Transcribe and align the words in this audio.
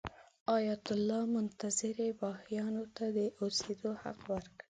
ایت 0.55 0.85
الله 0.95 1.21
منتظري 1.35 2.09
بهايانو 2.19 2.83
ته 2.95 3.05
د 3.17 3.19
اوسېدو 3.41 3.91
حق 4.01 4.19
ورکړ. 4.31 4.59